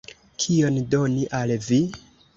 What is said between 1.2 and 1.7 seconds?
al